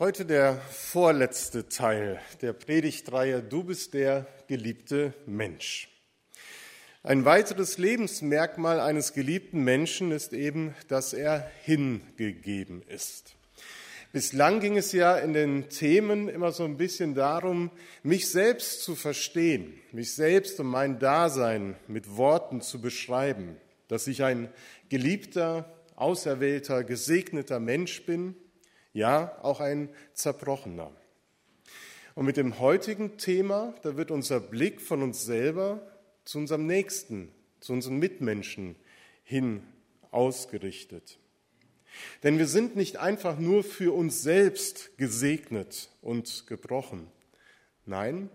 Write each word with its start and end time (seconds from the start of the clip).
Heute 0.00 0.24
der 0.24 0.56
vorletzte 0.56 1.68
Teil 1.68 2.22
der 2.40 2.54
Predigtreihe 2.54 3.42
Du 3.42 3.64
bist 3.64 3.92
der 3.92 4.26
geliebte 4.48 5.12
Mensch. 5.26 5.90
Ein 7.02 7.26
weiteres 7.26 7.76
Lebensmerkmal 7.76 8.80
eines 8.80 9.12
geliebten 9.12 9.62
Menschen 9.62 10.10
ist 10.10 10.32
eben, 10.32 10.74
dass 10.88 11.12
er 11.12 11.50
hingegeben 11.64 12.80
ist. 12.88 13.34
Bislang 14.10 14.60
ging 14.60 14.78
es 14.78 14.92
ja 14.92 15.18
in 15.18 15.34
den 15.34 15.68
Themen 15.68 16.30
immer 16.30 16.52
so 16.52 16.64
ein 16.64 16.78
bisschen 16.78 17.14
darum, 17.14 17.70
mich 18.02 18.30
selbst 18.30 18.82
zu 18.82 18.96
verstehen, 18.96 19.74
mich 19.92 20.14
selbst 20.14 20.58
und 20.60 20.68
mein 20.68 20.98
Dasein 20.98 21.76
mit 21.88 22.16
Worten 22.16 22.62
zu 22.62 22.80
beschreiben, 22.80 23.58
dass 23.88 24.06
ich 24.06 24.22
ein 24.22 24.48
geliebter, 24.88 25.70
auserwählter, 25.94 26.84
gesegneter 26.84 27.60
Mensch 27.60 28.06
bin 28.06 28.34
ja, 28.92 29.36
auch 29.42 29.60
ein 29.60 29.88
zerbrochener. 30.14 30.90
Und 32.14 32.26
mit 32.26 32.36
dem 32.36 32.58
heutigen 32.58 33.18
Thema, 33.18 33.74
da 33.82 33.96
wird 33.96 34.10
unser 34.10 34.40
Blick 34.40 34.80
von 34.80 35.02
uns 35.02 35.24
selber 35.24 35.80
zu 36.24 36.38
unserem 36.38 36.66
Nächsten, 36.66 37.32
zu 37.60 37.72
unseren 37.72 37.98
Mitmenschen 37.98 38.76
hin 39.22 39.62
ausgerichtet. 40.10 41.18
Denn 42.22 42.38
wir 42.38 42.46
sind 42.46 42.76
nicht 42.76 42.98
einfach 42.98 43.38
nur 43.38 43.64
für 43.64 43.94
uns 43.94 44.22
selbst 44.22 44.96
gesegnet 44.96 45.90
und 46.02 46.46
gebrochen. 46.46 47.08
Nein, 47.86 48.28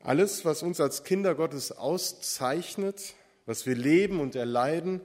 alles, 0.00 0.44
was 0.44 0.62
uns 0.62 0.80
als 0.80 1.04
Kinder 1.04 1.34
Gottes 1.34 1.72
auszeichnet, 1.72 3.14
was 3.44 3.66
wir 3.66 3.74
leben 3.74 4.20
und 4.20 4.36
erleiden, 4.36 5.00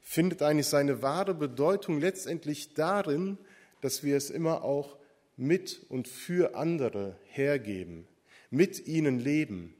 findet 0.00 0.42
eigentlich 0.42 0.68
seine 0.68 1.02
wahre 1.02 1.34
Bedeutung 1.34 2.00
letztendlich 2.00 2.74
darin, 2.74 3.38
dass 3.80 4.02
wir 4.02 4.16
es 4.16 4.30
immer 4.30 4.62
auch 4.62 4.96
mit 5.36 5.84
und 5.88 6.08
für 6.08 6.56
andere 6.56 7.16
hergeben, 7.26 8.06
mit 8.50 8.86
ihnen 8.86 9.18
leben 9.18 9.74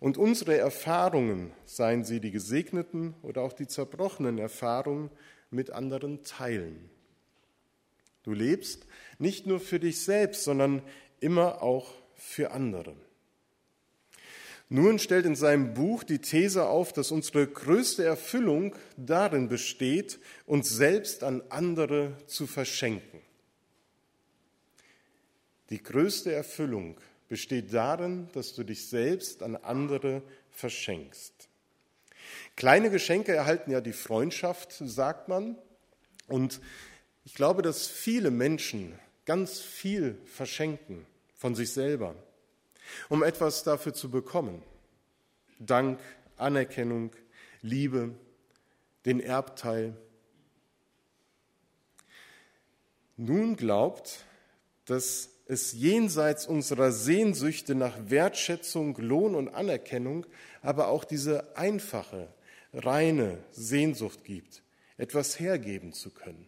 und 0.00 0.16
unsere 0.16 0.56
Erfahrungen, 0.56 1.52
seien 1.66 2.04
sie 2.04 2.20
die 2.20 2.30
gesegneten 2.30 3.14
oder 3.22 3.42
auch 3.42 3.52
die 3.52 3.66
zerbrochenen 3.66 4.38
Erfahrungen, 4.38 5.10
mit 5.50 5.70
anderen 5.70 6.22
teilen. 6.22 6.88
Du 8.22 8.32
lebst 8.32 8.86
nicht 9.18 9.46
nur 9.46 9.60
für 9.60 9.80
dich 9.80 10.00
selbst, 10.02 10.44
sondern 10.44 10.82
immer 11.20 11.62
auch 11.62 11.92
für 12.14 12.52
andere. 12.52 12.94
Nun 14.68 15.00
stellt 15.00 15.26
in 15.26 15.34
seinem 15.34 15.74
Buch 15.74 16.04
die 16.04 16.20
These 16.20 16.66
auf, 16.66 16.92
dass 16.92 17.10
unsere 17.10 17.46
größte 17.46 18.04
Erfüllung 18.04 18.76
darin 18.96 19.48
besteht, 19.48 20.20
uns 20.46 20.70
selbst 20.70 21.24
an 21.24 21.42
andere 21.48 22.16
zu 22.26 22.46
verschenken. 22.46 23.20
Die 25.70 25.82
größte 25.82 26.32
Erfüllung 26.32 27.00
besteht 27.28 27.72
darin, 27.72 28.28
dass 28.32 28.54
du 28.54 28.64
dich 28.64 28.88
selbst 28.88 29.42
an 29.42 29.56
andere 29.56 30.22
verschenkst. 30.50 31.48
Kleine 32.56 32.90
Geschenke 32.90 33.32
erhalten 33.32 33.70
ja 33.70 33.80
die 33.80 33.92
Freundschaft, 33.92 34.72
sagt 34.72 35.28
man. 35.28 35.56
Und 36.26 36.60
ich 37.24 37.34
glaube, 37.34 37.62
dass 37.62 37.86
viele 37.86 38.30
Menschen 38.30 38.98
ganz 39.24 39.60
viel 39.60 40.18
verschenken 40.26 41.06
von 41.36 41.54
sich 41.54 41.72
selber, 41.72 42.16
um 43.08 43.22
etwas 43.22 43.62
dafür 43.62 43.94
zu 43.94 44.10
bekommen. 44.10 44.62
Dank, 45.58 46.00
Anerkennung, 46.36 47.12
Liebe, 47.62 48.14
den 49.04 49.20
Erbteil. 49.20 49.96
Nun 53.16 53.56
glaubt, 53.56 54.24
dass 54.86 55.30
es 55.50 55.72
jenseits 55.72 56.46
unserer 56.46 56.92
Sehnsüchte 56.92 57.74
nach 57.74 57.96
Wertschätzung, 58.06 58.96
Lohn 58.98 59.34
und 59.34 59.48
Anerkennung, 59.48 60.24
aber 60.62 60.88
auch 60.88 61.04
diese 61.04 61.56
einfache, 61.56 62.28
reine 62.72 63.38
Sehnsucht 63.50 64.22
gibt, 64.22 64.62
etwas 64.96 65.40
hergeben 65.40 65.92
zu 65.92 66.10
können, 66.10 66.46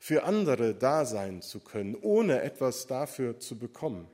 für 0.00 0.24
andere 0.24 0.74
da 0.74 1.04
sein 1.04 1.40
zu 1.40 1.60
können, 1.60 1.94
ohne 1.94 2.42
etwas 2.42 2.88
dafür 2.88 3.38
zu 3.38 3.56
bekommen. 3.56 4.08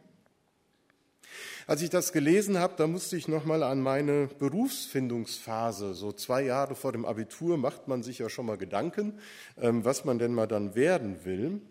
Als 1.66 1.81
ich 1.81 1.88
das 1.88 2.12
gelesen 2.12 2.58
habe, 2.58 2.75
da 2.76 2.86
musste 2.86 3.16
ich 3.16 3.28
noch 3.28 3.46
mal 3.46 3.62
an 3.62 3.81
meine 3.81 4.28
Berufsfindungsphase, 4.38 5.94
so 5.94 6.12
zwei 6.12 6.42
Jahre 6.42 6.75
vor 6.75 6.92
dem 6.92 7.06
Abitur, 7.06 7.56
macht 7.56 7.88
man 7.88 8.02
sich 8.02 8.19
ja 8.19 8.28
schon 8.28 8.44
mal 8.44 8.58
Gedanken, 8.58 9.19
ähm, 9.58 9.86
was 9.86 10.04
man 10.04 10.19
denn 10.19 10.34
mal 10.34 10.46
dann 10.46 10.75
werden 10.75 11.25
will. 11.25 11.62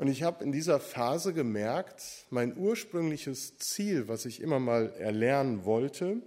Und 0.00 0.08
ich 0.08 0.22
habe 0.22 0.42
in 0.42 0.50
dieser 0.50 0.80
Phase 0.80 1.34
gemerkt, 1.34 2.24
mein 2.30 2.56
ursprüngliches 2.56 3.58
Ziel, 3.58 4.08
was 4.08 4.24
ich 4.24 4.40
immer 4.40 4.58
mal 4.58 4.94
erlernen 4.94 5.66
wollte, 5.66 6.22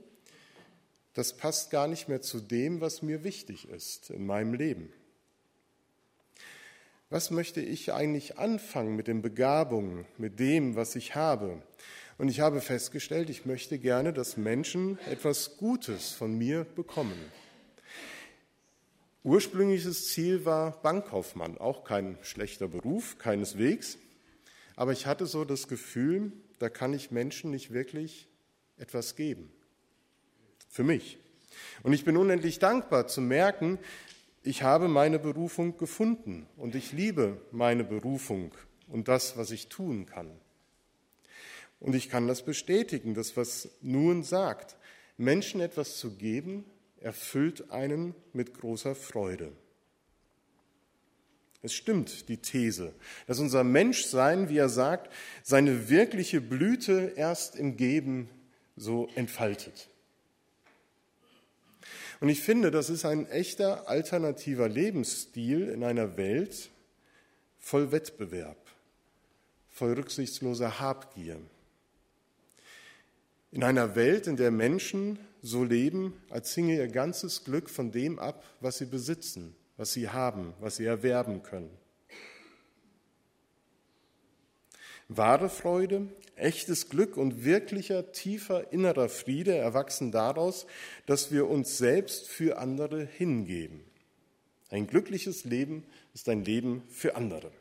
das 1.16 1.36
passt 1.38 1.72
gar 1.72 1.88
nicht 1.88 2.08
mehr 2.08 2.22
zu 2.22 2.40
dem, 2.40 2.82
was 2.82 3.02
mir 3.02 3.24
wichtig 3.24 3.68
ist 3.68 4.12
in 4.12 4.28
meinem 4.28 4.54
Leben. 4.54 4.94
Was 7.10 7.32
möchte 7.32 7.62
ich 7.62 7.92
eigentlich 7.92 8.38
anfangen 8.38 8.96
mit 8.96 9.08
den 9.08 9.24
Begabungen, 9.24 10.06
mit 10.20 10.40
dem, 10.40 10.76
was 10.76 10.96
ich 10.96 11.16
habe? 11.16 11.60
Und 12.20 12.30
ich 12.30 12.42
habe 12.42 12.62
festgestellt, 12.62 13.32
ich 13.32 13.48
möchte 13.48 13.80
gerne, 13.80 14.14
dass 14.14 14.38
Menschen 14.38 15.00
etwas 15.10 15.58
Gutes 15.58 16.12
von 16.12 16.38
mir 16.38 16.64
bekommen. 16.64 17.18
Ursprüngliches 19.24 20.10
Ziel 20.10 20.44
war 20.44 20.82
Bankkaufmann, 20.82 21.58
auch 21.58 21.86
kein 21.86 22.18
schlechter 22.24 22.68
Beruf, 22.68 23.18
keineswegs. 23.18 23.98
Aber 24.76 24.92
ich 24.92 25.06
hatte 25.06 25.26
so 25.26 25.46
das 25.46 25.70
Gefühl, 25.70 26.34
da 26.60 26.68
kann 26.68 26.94
ich 26.94 27.10
Menschen 27.10 27.52
nicht 27.52 27.72
wirklich 27.72 28.28
etwas 28.78 29.16
geben. 29.16 29.50
Für 30.70 30.84
mich. 30.84 31.20
Und 31.84 31.94
ich 31.94 32.04
bin 32.04 32.18
unendlich 32.18 32.60
dankbar 32.60 33.08
zu 33.08 33.22
merken, 33.22 33.80
ich 34.44 34.62
habe 34.62 34.90
meine 34.90 35.20
Berufung 35.20 35.78
gefunden 35.78 36.48
und 36.58 36.76
ich 36.76 36.92
liebe 36.92 37.40
meine 37.52 37.86
Berufung 37.86 38.52
und 38.90 39.08
das, 39.08 39.38
was 39.38 39.52
ich 39.52 39.70
tun 39.70 40.06
kann. 40.06 40.30
Und 41.80 41.96
ich 41.96 42.10
kann 42.10 42.28
das 42.28 42.44
bestätigen, 42.44 43.14
das, 43.14 43.38
was 43.38 43.70
nun 43.82 44.24
sagt, 44.24 44.76
Menschen 45.16 45.62
etwas 45.62 45.98
zu 45.98 46.12
geben, 46.12 46.66
erfüllt 47.04 47.72
einen 47.72 48.16
mit 48.34 48.54
großer 48.54 48.96
Freude. 48.96 49.52
Es 51.62 51.74
stimmt, 51.74 52.28
die 52.28 52.38
These, 52.38 52.94
dass 53.26 53.40
unser 53.40 53.64
Menschsein, 53.64 54.50
wie 54.50 54.58
er 54.58 54.70
sagt, 54.70 55.12
seine 55.44 55.90
wirkliche 55.90 56.42
Blüte 56.42 57.14
erst 57.16 57.56
im 57.56 57.78
Geben 57.78 58.30
so 58.76 59.08
entfaltet. 59.16 59.90
Und 62.20 62.30
ich 62.30 62.42
finde, 62.42 62.70
das 62.70 62.90
ist 62.90 63.06
ein 63.06 63.28
echter 63.28 63.88
alternativer 63.88 64.68
Lebensstil 64.68 65.70
in 65.70 65.84
einer 65.84 66.18
Welt 66.18 66.70
voll 67.60 67.92
Wettbewerb, 67.94 68.58
voll 69.70 69.94
rücksichtsloser 69.94 70.82
Habgier. 70.82 71.40
In 73.52 73.64
einer 73.64 73.96
Welt, 73.96 74.28
in 74.28 74.36
der 74.36 74.52
Menschen 74.52 75.18
so 75.44 75.64
leben, 75.64 76.14
als 76.30 76.56
hinge 76.56 76.76
ihr 76.76 76.88
ganzes 76.88 77.44
Glück 77.44 77.70
von 77.70 77.92
dem 77.92 78.18
ab, 78.18 78.44
was 78.62 78.78
sie 78.80 78.86
besitzen, 78.86 79.56
was 79.78 79.94
sie 79.94 80.10
haben, 80.10 80.54
was 80.60 80.78
sie 80.78 80.86
erwerben 80.86 81.44
können. 81.44 81.70
Wahre 85.10 85.50
Freude, 85.50 86.08
echtes 86.38 86.90
Glück 86.90 87.18
und 87.18 87.44
wirklicher 87.44 88.14
tiefer 88.14 88.72
innerer 88.72 89.10
Friede 89.10 89.54
erwachsen 89.56 90.12
daraus, 90.12 90.66
dass 91.06 91.32
wir 91.32 91.50
uns 91.50 91.78
selbst 91.78 92.30
für 92.30 92.58
andere 92.58 93.06
hingeben. 93.06 93.82
Ein 94.70 94.88
glückliches 94.88 95.44
Leben 95.44 95.84
ist 96.14 96.30
ein 96.30 96.46
Leben 96.46 96.84
für 96.90 97.16
andere. 97.16 97.52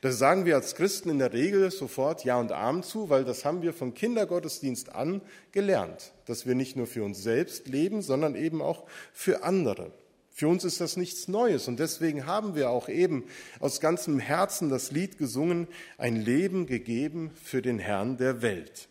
Das 0.00 0.18
sagen 0.18 0.44
wir 0.44 0.56
als 0.56 0.74
Christen 0.74 1.08
in 1.08 1.18
der 1.18 1.32
Regel 1.32 1.70
sofort 1.70 2.24
Ja 2.24 2.38
und 2.38 2.52
Amen 2.52 2.82
zu, 2.82 3.08
weil 3.08 3.24
das 3.24 3.44
haben 3.44 3.62
wir 3.62 3.72
vom 3.72 3.94
Kindergottesdienst 3.94 4.94
an 4.94 5.22
gelernt, 5.52 6.12
dass 6.26 6.46
wir 6.46 6.54
nicht 6.54 6.76
nur 6.76 6.86
für 6.86 7.04
uns 7.04 7.22
selbst 7.22 7.68
leben, 7.68 8.02
sondern 8.02 8.34
eben 8.34 8.60
auch 8.60 8.84
für 9.12 9.42
andere. 9.42 9.92
Für 10.30 10.48
uns 10.48 10.64
ist 10.64 10.80
das 10.80 10.96
nichts 10.96 11.28
Neues 11.28 11.68
und 11.68 11.78
deswegen 11.78 12.26
haben 12.26 12.56
wir 12.56 12.68
auch 12.68 12.88
eben 12.88 13.24
aus 13.60 13.80
ganzem 13.80 14.18
Herzen 14.18 14.68
das 14.68 14.90
Lied 14.90 15.16
gesungen, 15.16 15.68
ein 15.96 16.16
Leben 16.16 16.66
gegeben 16.66 17.30
für 17.42 17.62
den 17.62 17.78
Herrn 17.78 18.16
der 18.16 18.42
Welt. 18.42 18.88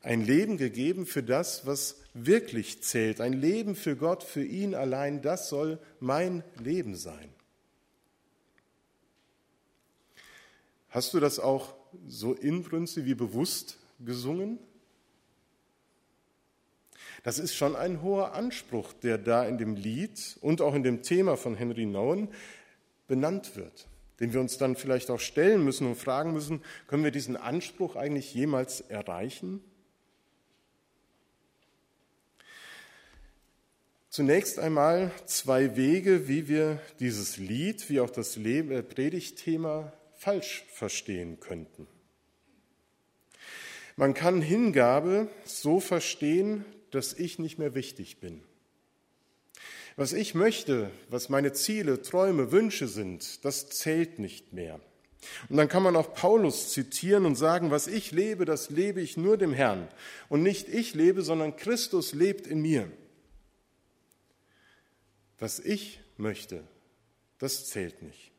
Ein 0.00 0.24
Leben 0.24 0.56
gegeben 0.56 1.06
für 1.06 1.24
das, 1.24 1.66
was 1.66 1.96
wirklich 2.12 2.82
zählt. 2.82 3.20
Ein 3.20 3.32
Leben 3.32 3.74
für 3.74 3.96
Gott, 3.96 4.22
für 4.22 4.44
ihn 4.44 4.74
allein, 4.76 5.22
das 5.22 5.48
soll 5.48 5.80
mein 5.98 6.44
Leben 6.62 6.94
sein. 6.94 7.33
Hast 10.94 11.12
du 11.12 11.18
das 11.18 11.40
auch 11.40 11.74
so 12.06 12.34
inbrünstig 12.34 13.04
wie 13.04 13.16
bewusst 13.16 13.78
gesungen? 13.98 14.60
Das 17.24 17.40
ist 17.40 17.56
schon 17.56 17.74
ein 17.74 18.00
hoher 18.00 18.34
Anspruch, 18.34 18.92
der 18.92 19.18
da 19.18 19.44
in 19.44 19.58
dem 19.58 19.74
Lied 19.74 20.38
und 20.40 20.60
auch 20.60 20.72
in 20.72 20.84
dem 20.84 21.02
Thema 21.02 21.36
von 21.36 21.56
Henry 21.56 21.84
Nouwen 21.84 22.28
benannt 23.08 23.56
wird. 23.56 23.88
den 24.20 24.32
wir 24.32 24.40
uns 24.40 24.56
dann 24.56 24.76
vielleicht 24.76 25.10
auch 25.10 25.18
stellen 25.18 25.64
müssen 25.64 25.88
und 25.88 25.96
fragen 25.96 26.32
müssen, 26.32 26.62
können 26.86 27.02
wir 27.02 27.10
diesen 27.10 27.36
Anspruch 27.36 27.96
eigentlich 27.96 28.32
jemals 28.32 28.80
erreichen? 28.82 29.64
Zunächst 34.10 34.60
einmal 34.60 35.10
zwei 35.26 35.74
Wege, 35.74 36.28
wie 36.28 36.46
wir 36.46 36.80
dieses 37.00 37.36
Lied, 37.36 37.90
wie 37.90 37.98
auch 37.98 38.10
das 38.10 38.36
äh, 38.36 38.82
Predigtthema 38.84 39.92
falsch 40.24 40.64
verstehen 40.72 41.38
könnten. 41.38 41.86
Man 43.94 44.14
kann 44.14 44.40
Hingabe 44.40 45.28
so 45.44 45.80
verstehen, 45.80 46.64
dass 46.90 47.12
ich 47.12 47.38
nicht 47.38 47.58
mehr 47.58 47.74
wichtig 47.74 48.20
bin. 48.20 48.42
Was 49.96 50.14
ich 50.14 50.34
möchte, 50.34 50.90
was 51.10 51.28
meine 51.28 51.52
Ziele, 51.52 52.00
Träume, 52.00 52.52
Wünsche 52.52 52.88
sind, 52.88 53.44
das 53.44 53.68
zählt 53.68 54.18
nicht 54.18 54.54
mehr. 54.54 54.80
Und 55.50 55.58
dann 55.58 55.68
kann 55.68 55.82
man 55.82 55.94
auch 55.94 56.14
Paulus 56.14 56.72
zitieren 56.72 57.26
und 57.26 57.36
sagen, 57.36 57.70
was 57.70 57.86
ich 57.86 58.10
lebe, 58.10 58.46
das 58.46 58.70
lebe 58.70 59.02
ich 59.02 59.18
nur 59.18 59.36
dem 59.36 59.52
Herrn. 59.52 59.88
Und 60.30 60.42
nicht 60.42 60.68
ich 60.68 60.94
lebe, 60.94 61.20
sondern 61.20 61.56
Christus 61.56 62.14
lebt 62.14 62.46
in 62.46 62.62
mir. 62.62 62.90
Was 65.38 65.58
ich 65.58 66.00
möchte, 66.16 66.64
das 67.38 67.66
zählt 67.66 68.02
nicht. 68.02 68.33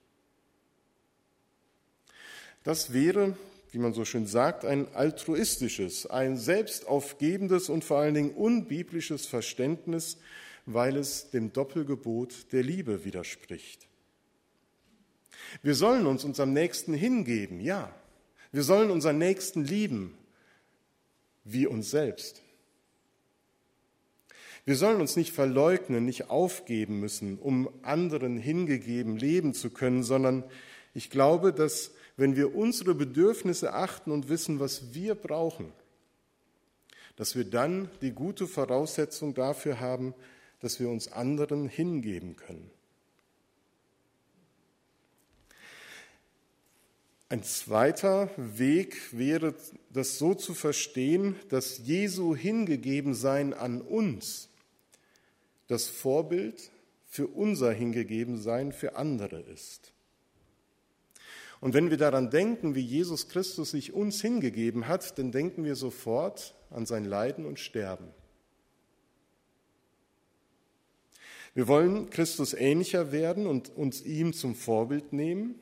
Das 2.65 2.91
wäre, 2.91 3.38
wie 3.71 3.77
man 3.77 3.94
so 3.94 4.03
schön 4.03 4.27
sagt, 4.27 4.65
ein 4.65 4.94
altruistisches, 4.94 6.06
ein 6.06 6.35
selbstaufgebendes 6.35 7.69
und 7.69 7.85
vor 7.85 8.00
allen 8.00 8.15
Dingen 8.15 8.31
unbiblisches 8.31 9.25
Verständnis 9.25 10.17
weil 10.65 10.97
es 10.97 11.29
dem 11.29 11.53
Doppelgebot 11.53 12.51
der 12.51 12.63
Liebe 12.63 13.06
widerspricht. 13.06 13.88
Wir 15.62 15.75
sollen 15.75 16.07
uns 16.07 16.23
unserem 16.23 16.53
Nächsten 16.53 16.94
hingeben, 16.94 17.59
ja. 17.59 17.94
Wir 18.51 18.63
sollen 18.63 18.89
unseren 18.89 19.17
Nächsten 19.17 19.63
lieben, 19.63 20.17
wie 21.44 21.67
uns 21.67 21.91
selbst. 21.91 22.41
Wir 24.65 24.75
sollen 24.75 25.00
uns 25.00 25.15
nicht 25.15 25.31
verleugnen, 25.31 26.06
nicht 26.06 26.31
aufgeben 26.31 27.00
müssen, 27.00 27.38
um 27.38 27.69
anderen 27.83 28.38
hingegeben 28.38 29.17
leben 29.17 29.53
zu 29.53 29.69
können, 29.69 30.01
sondern 30.01 30.44
ich 30.95 31.12
glaube, 31.12 31.53
dass 31.53 31.91
wenn 32.17 32.35
wir 32.35 32.56
unsere 32.56 32.95
Bedürfnisse 32.95 33.73
achten 33.73 34.12
und 34.12 34.29
wissen, 34.29 34.59
was 34.59 34.94
wir 34.94 35.15
brauchen, 35.15 35.73
dass 37.15 37.35
wir 37.35 37.45
dann 37.45 37.89
die 38.01 38.12
gute 38.12 38.47
Voraussetzung 38.47 39.33
dafür 39.33 39.79
haben, 39.79 40.13
dass 40.59 40.79
wir 40.79 40.89
uns 40.89 41.12
anderen 41.12 41.67
hingeben 41.67 42.35
können. 42.35 42.71
Ein 47.27 47.44
zweiter 47.44 48.29
Weg 48.38 48.95
wäre, 49.12 49.56
das 49.89 50.19
so 50.19 50.35
zu 50.35 50.53
verstehen, 50.53 51.35
dass 51.50 51.79
Jesu 51.79 52.35
Hingegebensein 52.35 53.53
an 53.53 53.81
uns 53.81 54.47
das 55.67 55.88
Vorbild 55.88 56.71
für 57.07 57.27
unser 57.27 57.71
Hingegebensein 57.71 58.71
für 58.71 58.95
andere 58.95 59.41
ist. 59.41 59.94
Und 61.62 61.74
wenn 61.74 61.90
wir 61.90 61.98
daran 61.98 62.30
denken, 62.30 62.75
wie 62.75 62.81
Jesus 62.81 63.30
Christus 63.30 63.72
sich 63.72 63.94
uns 63.94 64.22
hingegeben 64.22 64.88
hat, 64.88 65.18
dann 65.18 65.31
denken 65.31 65.63
wir 65.63 65.75
sofort 65.75 66.54
an 66.69 66.86
sein 66.86 67.06
Leiden 67.06 67.46
und 67.46 67.60
Sterben. 67.60 68.07
Wir 71.54 71.69
wollen 71.69 72.10
Christus 72.10 72.54
ähnlicher 72.54 73.13
werden 73.13 73.48
und 73.48 73.69
uns 73.75 74.02
ihm 74.02 74.34
zum 74.34 74.56
Vorbild 74.56 75.13
nehmen. 75.13 75.56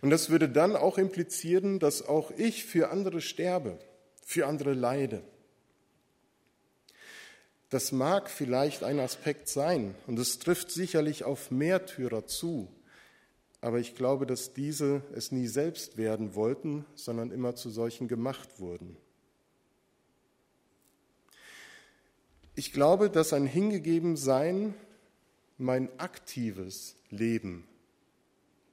Und 0.00 0.10
das 0.10 0.30
würde 0.30 0.48
dann 0.48 0.76
auch 0.76 0.96
implizieren, 0.96 1.80
dass 1.80 2.06
auch 2.06 2.30
ich 2.36 2.64
für 2.64 2.90
andere 2.90 3.20
sterbe, 3.20 3.78
für 4.24 4.46
andere 4.46 4.74
leide. 4.74 5.22
Das 7.68 7.90
mag 7.90 8.30
vielleicht 8.30 8.84
ein 8.84 9.00
Aspekt 9.00 9.48
sein 9.48 9.94
und 10.06 10.18
es 10.18 10.38
trifft 10.38 10.70
sicherlich 10.70 11.24
auf 11.24 11.50
Märtyrer 11.50 12.26
zu, 12.26 12.68
aber 13.60 13.78
ich 13.78 13.94
glaube, 13.94 14.26
dass 14.26 14.54
diese 14.54 15.02
es 15.14 15.32
nie 15.32 15.46
selbst 15.46 15.96
werden 15.96 16.34
wollten, 16.34 16.86
sondern 16.94 17.30
immer 17.30 17.54
zu 17.54 17.70
solchen 17.70 18.08
gemacht 18.08 18.58
wurden. 18.58 18.96
Ich 22.54 22.72
glaube, 22.72 23.10
dass 23.10 23.32
ein 23.32 23.46
Hingegebensein 23.46 24.74
mein 25.58 25.88
aktives 25.98 26.96
Leben 27.10 27.66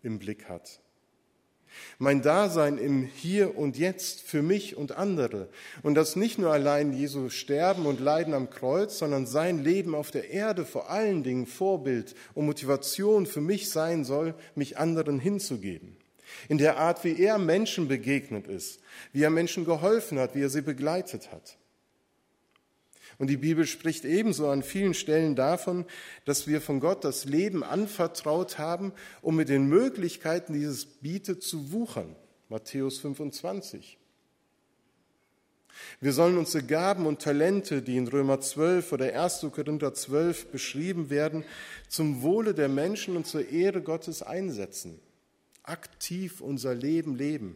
im 0.04 0.19
Blick 0.19 0.48
hat. 0.48 0.81
Mein 2.00 2.22
Dasein 2.22 2.78
im 2.78 3.04
Hier 3.04 3.58
und 3.58 3.78
Jetzt 3.78 4.22
für 4.22 4.42
mich 4.42 4.78
und 4.78 4.94
andere. 4.94 5.50
Und 5.84 5.96
dass 5.96 6.16
nicht 6.16 6.40
nur 6.40 6.52
allein 6.52 6.94
Jesu 6.94 7.30
Sterben 7.30 7.86
und 7.86 8.00
Leiden 8.00 8.34
am 8.34 8.50
Kreuz, 8.50 8.98
sondern 8.98 9.25
sein 9.25 9.64
Leben 9.64 9.96
auf 9.96 10.12
der 10.12 10.30
Erde 10.30 10.66
vor 10.66 10.90
allen 10.90 11.24
Dingen 11.24 11.46
Vorbild 11.46 12.16
und 12.34 12.46
Motivation 12.46 13.25
für 13.25 13.42
mich 13.42 13.69
sein 13.69 14.04
soll, 14.04 14.34
mich 14.56 14.78
anderen 14.78 15.19
hinzugeben. 15.19 15.98
In 16.50 16.58
der 16.58 16.78
Art, 16.78 17.04
wie 17.04 17.19
er 17.19 17.38
Menschen 17.38 17.88
begegnet 17.88 18.48
ist, 18.48 18.80
wie 19.14 19.24
er 19.24 19.30
Menschen 19.30 19.66
geholfen 19.66 20.19
hat, 20.19 20.36
wie 20.36 20.42
er 20.42 20.50
sie 20.50 20.62
begleitet 20.62 21.31
hat. 21.31 21.58
Und 23.19 23.28
die 23.28 23.38
Bibel 23.38 23.66
spricht 23.66 24.06
ebenso 24.06 24.50
an 24.50 24.62
vielen 24.62 24.94
Stellen 24.94 25.36
davon, 25.36 25.86
dass 26.25 26.48
wir 26.48 26.62
von 26.62 26.80
Gott 26.80 27.04
das 27.04 27.25
Leben 27.25 27.64
anvertraut 27.64 28.60
haben, 28.60 28.94
um 29.22 29.36
mit 29.36 29.50
den 29.50 29.68
Möglichkeiten, 29.68 30.54
die 30.54 30.64
es 30.64 30.86
bietet, 30.86 31.42
zu 31.42 31.72
wuchern. 31.72 32.16
Matthäus 32.50 33.00
25. 33.00 33.98
Wir 36.00 36.14
sollen 36.14 36.38
unsere 36.38 36.64
Gaben 36.64 37.06
und 37.06 37.22
Talente, 37.22 37.81
die 37.81 37.98
in 37.98 38.08
Römer 38.08 38.40
12 38.40 38.92
oder 38.94 39.14
1. 39.14 39.48
Korinther 39.52 39.94
12 39.94 40.48
beschrieben 40.48 41.10
werden, 41.10 41.44
zum 41.88 42.22
Wohle 42.22 42.54
der 42.54 42.69
Menschen 42.69 43.16
und 43.16 43.25
zur 43.25 43.50
Ehre 43.50 43.81
Gottes 43.81 44.22
einsetzen. 44.22 45.00
Aktiv 45.64 46.42
unser 46.42 46.74
Leben 46.74 47.16
leben. 47.16 47.56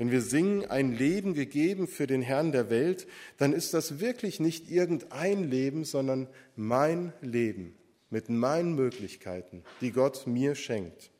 Wenn 0.00 0.10
wir 0.10 0.22
singen, 0.22 0.64
ein 0.64 0.96
Leben 0.96 1.34
gegeben 1.34 1.86
für 1.86 2.06
den 2.06 2.22
Herrn 2.22 2.52
der 2.52 2.70
Welt, 2.70 3.06
dann 3.36 3.52
ist 3.52 3.74
das 3.74 4.00
wirklich 4.00 4.40
nicht 4.40 4.70
irgendein 4.70 5.50
Leben, 5.50 5.84
sondern 5.84 6.26
mein 6.56 7.12
Leben 7.20 7.74
mit 8.08 8.30
meinen 8.30 8.74
Möglichkeiten, 8.74 9.62
die 9.82 9.92
Gott 9.92 10.26
mir 10.26 10.54
schenkt. 10.54 11.10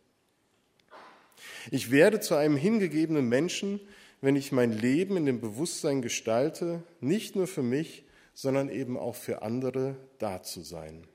Ich 1.70 1.90
werde 1.90 2.20
zu 2.20 2.36
einem 2.36 2.56
hingegebenen 2.56 3.28
Menschen, 3.28 3.80
wenn 4.22 4.34
ich 4.34 4.50
mein 4.50 4.72
Leben 4.72 5.18
in 5.18 5.26
dem 5.26 5.42
Bewusstsein 5.42 6.00
gestalte, 6.00 6.82
nicht 7.02 7.36
nur 7.36 7.48
für 7.48 7.62
mich, 7.62 8.06
sondern 8.32 8.70
eben 8.70 8.96
auch 8.96 9.14
für 9.14 9.42
andere 9.42 9.94
da 10.16 10.42
zu 10.42 10.62
sein. 10.62 11.06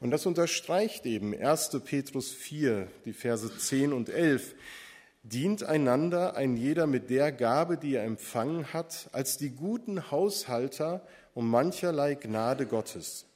Und 0.00 0.10
das 0.10 0.26
unterstreicht 0.26 1.06
eben 1.06 1.32
1. 1.32 1.80
Petrus 1.84 2.32
4, 2.32 2.88
die 3.04 3.12
Verse 3.12 3.56
10 3.56 3.92
und 3.92 4.08
11. 4.08 4.56
Dient 5.24 5.62
einander 5.62 6.36
ein 6.36 6.56
jeder 6.56 6.86
mit 6.86 7.08
der 7.08 7.30
Gabe, 7.30 7.76
die 7.76 7.94
er 7.94 8.04
empfangen 8.04 8.72
hat, 8.72 9.08
als 9.12 9.38
die 9.38 9.50
guten 9.50 10.10
Haushalter 10.10 11.06
um 11.34 11.48
mancherlei 11.48 12.16
Gnade 12.16 12.66
Gottes. 12.66 13.26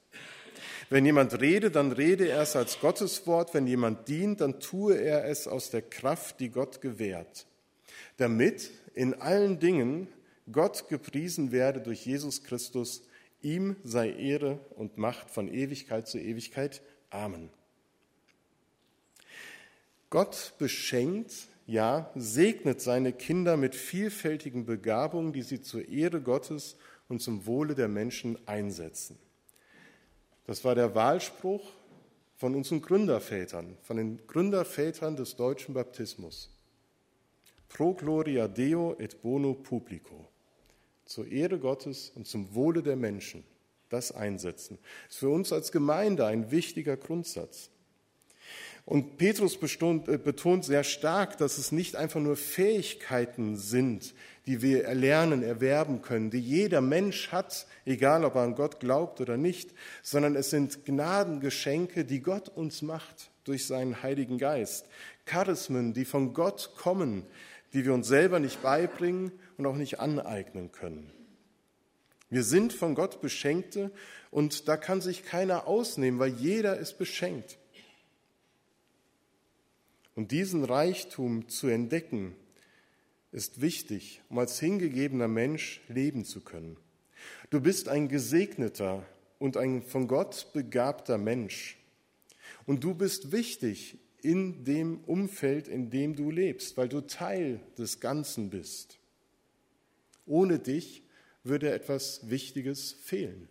Wenn 0.89 1.05
jemand 1.05 1.41
rede, 1.41 1.71
dann 1.71 1.93
rede 1.93 2.29
er 2.29 2.43
es 2.43 2.57
als 2.57 2.81
Gotteswort. 2.81 3.55
Wenn 3.55 3.67
jemand 3.67 4.09
dient, 4.09 4.41
dann 4.41 4.61
tue 4.61 4.97
er 4.97 5.25
es 5.25 5.49
aus 5.49 5.71
der 5.71 5.83
Kraft, 5.83 6.41
die 6.41 6.51
Gott 6.51 6.81
gewährt, 6.81 7.47
damit 8.17 8.71
in 8.95 9.15
allen 9.15 9.59
Dingen 9.59 10.09
Gott 10.51 10.89
gepriesen 10.89 11.51
werde 11.51 11.81
durch 11.81 12.07
Jesus 12.07 12.45
Christus. 12.45 13.03
Ihm 13.43 13.77
sei 13.85 14.11
Ehre 14.11 14.59
und 14.77 14.97
Macht 14.97 15.31
von 15.31 15.53
Ewigkeit 15.53 16.09
zu 16.09 16.19
Ewigkeit. 16.19 16.83
Amen. 17.11 17.51
Gott 20.09 20.55
beschenkt 20.59 21.33
ja, 21.67 22.11
segnet 22.15 22.81
seine 22.81 23.13
Kinder 23.13 23.57
mit 23.57 23.75
vielfältigen 23.75 24.67
Begabungen, 24.67 25.33
die 25.33 25.43
sie 25.43 25.61
zur 25.61 25.89
Ehre 25.89 26.21
Gottes 26.21 26.77
und 27.09 27.21
zum 27.21 27.47
Wohle 27.47 27.75
der 27.75 27.89
Menschen 27.89 28.39
einsetzen. 28.47 29.19
Das 30.47 30.65
war 30.65 30.77
der 30.77 30.95
Wahlspruch 30.95 31.65
von 32.37 32.55
unseren 32.55 32.83
Gründervätern, 32.83 33.77
von 33.83 33.97
den 33.97 34.27
Gründervätern 34.27 35.17
des 35.17 35.35
deutschen 35.37 35.75
Baptismus. 35.75 36.51
Pro 37.69 37.95
gloria 37.95 38.47
Deo 38.47 38.95
et 38.99 39.21
bono 39.21 39.55
publico. 39.55 40.29
Zur 41.05 41.27
Ehre 41.27 41.59
Gottes 41.59 42.11
und 42.15 42.27
zum 42.27 42.55
Wohle 42.55 42.83
der 42.83 42.97
Menschen. 42.97 43.43
Das 43.89 44.13
einsetzen. 44.13 44.79
Ist 45.09 45.19
für 45.19 45.29
uns 45.29 45.53
als 45.53 45.73
Gemeinde 45.73 46.27
ein 46.27 46.51
wichtiger 46.51 46.97
Grundsatz. 46.97 47.71
Und 48.87 49.19
Petrus 49.19 49.59
äh, 49.61 50.17
betont 50.17 50.65
sehr 50.65 50.85
stark, 50.85 51.37
dass 51.39 51.59
es 51.59 51.73
nicht 51.73 51.97
einfach 51.97 52.21
nur 52.21 52.37
Fähigkeiten 52.37 53.57
sind, 53.57 54.15
die 54.47 54.63
wir 54.63 54.85
erlernen, 54.85 55.43
erwerben 55.43 56.03
können, 56.03 56.31
die 56.31 56.39
jeder 56.39 56.81
Mensch 56.81 57.33
hat, 57.33 57.67
egal 57.85 58.25
ob 58.25 58.37
er 58.37 58.43
an 58.43 58.55
Gott 58.55 58.79
glaubt 58.79 59.21
oder 59.21 59.37
nicht, 59.37 59.75
sondern 60.05 60.37
es 60.37 60.51
sind 60.51 60.85
Gnadengeschenke, 60.85 62.05
die 62.05 62.21
Gott 62.21 62.49
uns 62.49 62.81
macht 62.81 63.33
durch 63.43 63.67
seinen 63.67 64.05
Heiligen 64.05 64.39
Geist. 64.39 64.87
Charismen, 65.25 65.93
die 65.93 66.05
von 66.05 66.33
Gott 66.33 66.71
kommen, 66.77 67.27
die 67.73 67.85
wir 67.85 67.93
uns 67.93 68.07
selber 68.07 68.39
nicht 68.39 68.63
beibringen 68.63 69.33
und 69.59 69.67
auch 69.67 69.75
nicht 69.75 69.99
aneignen 69.99 70.71
können. 70.71 71.11
Wir 72.31 72.45
sind 72.45 72.73
von 72.73 72.95
Gott 72.95 73.21
Beschenkte 73.21 73.91
und 74.31 74.69
da 74.69 74.77
kann 74.77 75.01
sich 75.01 75.25
keiner 75.25 75.67
ausnehmen, 75.67 76.21
weil 76.21 76.35
jeder 76.35 76.79
ist 76.79 76.99
beschenkt. 76.99 77.59
Und 80.17 80.33
diesen 80.33 80.65
Reichtum 80.65 81.49
zu 81.49 81.69
entdecken, 81.69 82.35
ist 83.33 83.61
wichtig, 83.61 84.23
um 84.31 84.39
als 84.39 84.59
hingegebener 84.59 85.29
Mensch 85.29 85.83
leben 85.89 86.25
zu 86.25 86.41
können. 86.41 86.79
Du 87.51 87.61
bist 87.61 87.89
ein 87.89 88.09
gesegneter 88.09 89.07
und 89.39 89.57
ein 89.59 89.83
von 89.83 90.09
Gott 90.09 90.53
begabter 90.55 91.19
Mensch. 91.19 91.77
Und 92.65 92.83
du 92.83 92.95
bist 92.95 93.31
wichtig 93.31 93.99
in 94.23 94.65
dem 94.65 95.01
Umfeld, 95.05 95.69
in 95.69 95.91
dem 95.91 96.17
du 96.17 96.31
lebst, 96.31 96.77
weil 96.77 96.89
du 96.89 97.03
Teil 97.03 97.61
des 97.77 98.01
Ganzen 98.01 98.49
bist. 98.49 98.99
Ohne 100.25 100.59
dich 100.59 101.03
würde 101.45 101.71
etwas 101.71 102.31
Wichtiges 102.31 102.93
fehlen. 102.93 103.49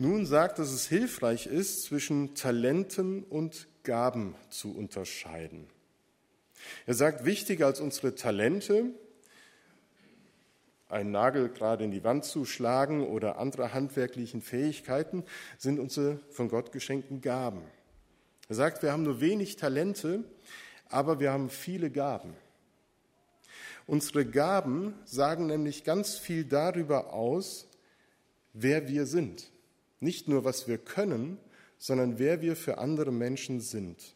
Nun 0.00 0.26
sagt, 0.26 0.60
dass 0.60 0.70
es 0.70 0.86
hilfreich 0.86 1.48
ist, 1.48 1.82
zwischen 1.82 2.36
Talenten 2.36 3.24
und 3.24 3.66
Gaben 3.82 4.36
zu 4.48 4.72
unterscheiden. 4.72 5.66
Er 6.86 6.94
sagt, 6.94 7.24
wichtiger 7.24 7.66
als 7.66 7.80
unsere 7.80 8.14
Talente, 8.14 8.92
einen 10.88 11.10
Nagel 11.10 11.48
gerade 11.48 11.82
in 11.82 11.90
die 11.90 12.04
Wand 12.04 12.24
zu 12.24 12.44
schlagen 12.44 13.08
oder 13.08 13.40
andere 13.40 13.74
handwerklichen 13.74 14.40
Fähigkeiten, 14.40 15.24
sind 15.58 15.80
unsere 15.80 16.20
von 16.30 16.48
Gott 16.48 16.70
geschenkten 16.70 17.20
Gaben. 17.20 17.62
Er 18.48 18.54
sagt, 18.54 18.84
wir 18.84 18.92
haben 18.92 19.02
nur 19.02 19.20
wenig 19.20 19.56
Talente, 19.56 20.22
aber 20.88 21.18
wir 21.18 21.32
haben 21.32 21.50
viele 21.50 21.90
Gaben. 21.90 22.34
Unsere 23.88 24.24
Gaben 24.24 24.94
sagen 25.04 25.46
nämlich 25.46 25.82
ganz 25.82 26.18
viel 26.18 26.44
darüber 26.44 27.12
aus, 27.12 27.66
wer 28.52 28.86
wir 28.86 29.04
sind. 29.04 29.50
Nicht 30.00 30.28
nur, 30.28 30.44
was 30.44 30.68
wir 30.68 30.78
können, 30.78 31.38
sondern 31.78 32.18
wer 32.18 32.40
wir 32.40 32.56
für 32.56 32.78
andere 32.78 33.12
Menschen 33.12 33.60
sind. 33.60 34.14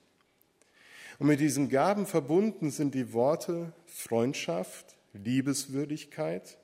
Und 1.19 1.29
mit 1.29 1.41
diesen 1.41 1.69
Gaben 1.69 2.07
verbunden 2.07 2.71
sind 2.71 2.95
die 2.95 3.13
Worte 3.13 3.73
Freundschaft, 3.87 4.97
Liebeswürdigkeit, 5.13 6.59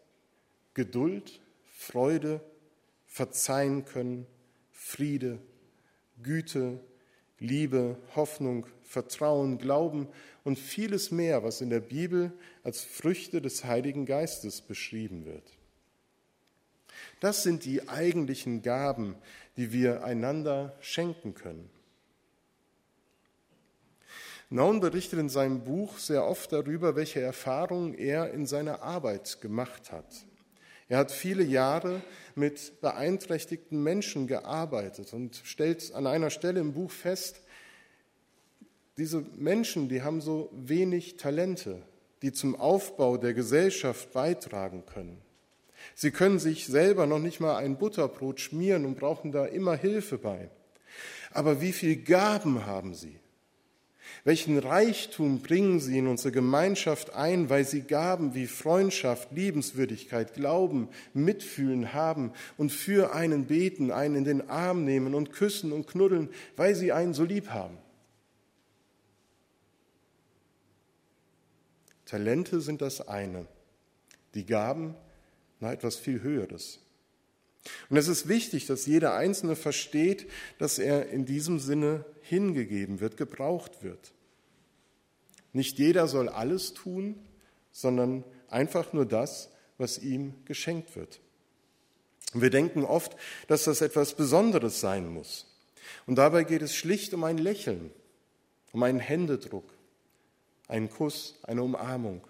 Geduld, 0.75 1.41
Freude, 1.65 2.41
Verzeihen 3.07 3.85
können, 3.85 4.27
Friede, 4.73 5.39
Güte, 6.23 6.81
Liebe, 7.39 7.99
Hoffnung, 8.17 8.67
Vertrauen, 8.83 9.59
Glauben 9.59 10.09
und 10.45 10.59
vieles 10.59 11.11
mehr, 11.11 11.45
was 11.45 11.61
in 11.61 11.71
der 11.71 11.81
Bibel 11.81 12.33
als 12.65 12.83
Früchte 12.83 13.41
des 13.41 13.65
Heiligen 13.65 14.07
Geistes 14.07 14.61
beschrieben 14.61 15.25
wird. 15.25 15.58
Das 17.21 17.43
sind 17.43 17.65
die 17.65 17.89
eigentlichen 17.89 18.63
Gaben, 18.63 19.17
die 19.57 19.73
wir 19.73 20.05
einander 20.05 20.77
schenken 20.81 21.35
können. 21.35 21.69
Naun 24.51 24.81
berichtet 24.81 25.19
in 25.19 25.29
seinem 25.29 25.63
Buch 25.65 25.99
sehr 25.99 26.25
oft 26.25 26.53
darüber, 26.53 26.97
welche 26.97 27.21
Erfahrungen 27.21 27.95
er 27.95 28.33
in 28.33 28.47
seiner 28.47 28.83
Arbeit 28.83 29.41
gemacht 29.43 29.93
hat. 29.93 30.07
Er 30.89 30.99
hat 30.99 31.13
viele 31.13 31.43
Jahre 31.43 32.01
mit 32.35 32.81
beeinträchtigten 32.81 33.83
Menschen 33.83 34.27
gearbeitet 34.27 35.13
und 35.13 35.43
stellt 35.45 35.93
an 35.93 36.07
einer 36.07 36.31
Stelle 36.31 36.61
im 36.61 36.73
Buch 36.73 36.91
fest, 36.91 37.43
diese 38.97 39.25
Menschen, 39.37 39.89
die 39.89 40.03
haben 40.03 40.21
so 40.21 40.51
wenig 40.53 41.19
Talente, 41.19 41.83
die 42.23 42.33
zum 42.33 42.57
Aufbau 42.57 43.17
der 43.17 43.35
Gesellschaft 43.35 44.13
beitragen 44.13 44.85
können. 44.87 45.21
Sie 45.95 46.11
können 46.11 46.39
sich 46.39 46.67
selber 46.67 47.07
noch 47.07 47.19
nicht 47.19 47.41
mal 47.41 47.57
ein 47.57 47.79
Butterbrot 47.79 48.41
schmieren 48.41 48.85
und 48.85 48.99
brauchen 48.99 49.33
da 49.33 49.47
immer 49.47 49.77
Hilfe 49.77 50.19
bei. 50.19 50.51
Aber 51.33 51.61
wie 51.61 51.73
viel 51.73 51.97
Gaben 51.97 52.67
haben 52.67 52.95
sie? 52.95 53.19
Welchen 54.25 54.59
Reichtum 54.59 55.41
bringen 55.41 55.81
sie 55.81 55.99
in 55.99 56.07
unsere 56.07 56.33
Gemeinschaft 56.33 57.15
ein, 57.15 57.51
weil 57.51 57.65
sie 57.65 57.83
Gaben 57.83 58.35
wie 58.35 58.47
Freundschaft, 58.47 59.33
Liebenswürdigkeit, 59.33 60.35
Glauben, 60.35 60.89
Mitfühlen 61.15 61.93
haben 61.93 62.33
und 62.57 62.73
für 62.73 63.15
einen 63.15 63.47
beten, 63.47 63.91
einen 63.91 64.17
in 64.17 64.25
den 64.25 64.51
Arm 64.51 64.85
nehmen 64.85 65.15
und 65.15 65.33
küssen 65.33 65.73
und 65.73 65.87
knuddeln, 65.87 66.31
weil 66.57 66.75
sie 66.75 66.93
einen 66.93 67.15
so 67.15 67.25
lieb 67.25 67.51
haben? 67.51 67.79
Talente 72.07 72.61
sind 72.61 72.81
das 72.81 73.07
eine, 73.07 73.47
die 74.35 74.47
Gaben 74.47 74.95
na 75.61 75.73
etwas 75.73 75.97
viel 75.97 76.23
Höheres. 76.23 76.81
Und 77.91 77.97
es 77.97 78.09
ist 78.09 78.29
wichtig, 78.29 78.67
dass 78.67 78.87
jeder 78.87 79.15
Einzelne 79.15 79.57
versteht, 79.57 80.29
dass 80.59 80.79
er 80.79 81.09
in 81.11 81.27
diesem 81.27 81.59
Sinne 81.59 82.05
hingegeben 82.23 83.01
wird, 83.01 83.17
gebraucht 83.17 83.83
wird. 83.83 84.13
Nicht 85.53 85.79
jeder 85.79 86.09
soll 86.09 86.29
alles 86.29 86.75
tun, 86.75 87.17
sondern 87.73 88.25
einfach 88.49 88.93
nur 88.93 89.07
das, 89.07 89.51
was 89.77 89.99
ihm 89.99 90.35
geschenkt 90.45 90.97
wird. 90.97 91.21
Und 92.35 92.43
wir 92.43 92.51
denken 92.51 92.85
oft, 92.85 93.17
dass 93.47 93.65
das 93.65 93.81
etwas 93.81 94.15
Besonderes 94.15 94.81
sein 94.81 95.09
muss. 95.09 95.47
Und 96.07 96.17
dabei 96.17 96.45
geht 96.45 96.63
es 96.63 96.75
schlicht 96.75 97.15
um 97.15 97.25
ein 97.25 97.39
Lächeln, 97.39 97.91
um 98.73 98.83
einen 98.83 99.01
Händedruck, 99.01 99.73
einen 100.67 100.91
Kuss, 100.91 101.39
eine 101.43 101.63
Umarmung, 101.63 102.27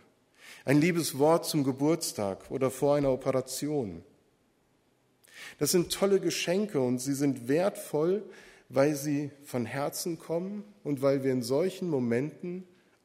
ein 0.64 0.80
liebes 0.80 1.18
Wort 1.18 1.46
zum 1.46 1.64
Geburtstag 1.64 2.50
oder 2.50 2.70
vor 2.70 2.96
einer 2.96 3.12
Operation. 3.12 4.02
Das 5.58 5.70
sind 5.70 5.92
tolle 5.92 6.20
Geschenke 6.20 6.80
und 6.80 6.98
sie 6.98 7.14
sind 7.14 7.48
wertvoll, 7.48 8.22
weil 8.68 8.94
sie 8.94 9.30
von 9.44 9.64
Herzen 9.64 10.18
kommen 10.18 10.64
und 10.84 11.00
weil 11.00 11.24
wir 11.24 11.32
in 11.32 11.42
solchen 11.42 11.88
Momenten 11.88 12.64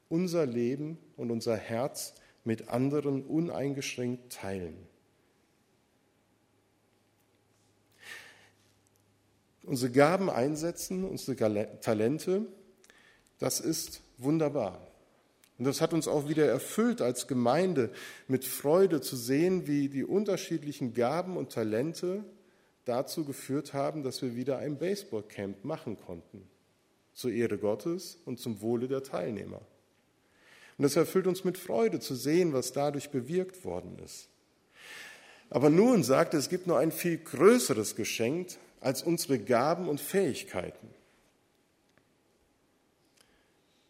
unser 0.09 0.45
Leben 0.45 0.97
und 1.15 1.31
unser 1.31 1.55
Herz 1.55 2.13
mit 2.43 2.69
anderen 2.69 3.23
uneingeschränkt 3.23 4.33
teilen. 4.33 4.75
Unsere 9.63 9.91
Gaben 9.91 10.29
einsetzen, 10.29 11.05
unsere 11.05 11.79
Talente, 11.79 12.45
das 13.39 13.61
ist 13.61 14.01
wunderbar. 14.17 14.92
Und 15.57 15.65
das 15.65 15.81
hat 15.81 15.93
uns 15.93 16.07
auch 16.07 16.27
wieder 16.27 16.47
erfüllt 16.47 17.01
als 17.01 17.27
Gemeinde 17.27 17.91
mit 18.27 18.45
Freude 18.45 19.01
zu 19.01 19.15
sehen, 19.15 19.67
wie 19.67 19.87
die 19.87 20.03
unterschiedlichen 20.03 20.93
Gaben 20.93 21.37
und 21.37 21.51
Talente 21.51 22.23
dazu 22.85 23.23
geführt 23.23 23.73
haben, 23.73 24.03
dass 24.03 24.21
wir 24.21 24.35
wieder 24.35 24.57
ein 24.57 24.77
Baseballcamp 24.77 25.63
machen 25.63 25.97
konnten. 25.97 26.47
Zur 27.13 27.31
Ehre 27.31 27.59
Gottes 27.59 28.17
und 28.25 28.39
zum 28.39 28.61
Wohle 28.61 28.87
der 28.87 29.03
Teilnehmer. 29.03 29.61
Und 30.77 30.83
das 30.83 30.95
erfüllt 30.95 31.27
uns 31.27 31.43
mit 31.43 31.59
Freude 31.59 31.99
zu 31.99 32.15
sehen, 32.15 32.53
was 32.53 32.73
dadurch 32.73 33.11
bewirkt 33.11 33.63
worden 33.63 33.99
ist. 34.03 34.29
Aber 35.51 35.69
nun 35.69 36.03
sagt 36.03 36.33
er, 36.33 36.39
es 36.39 36.49
gibt 36.49 36.65
nur 36.65 36.79
ein 36.79 36.91
viel 36.91 37.19
größeres 37.19 37.95
Geschenk 37.95 38.47
als 38.81 39.03
unsere 39.03 39.37
Gaben 39.37 39.87
und 39.87 40.01
Fähigkeiten. 40.01 40.89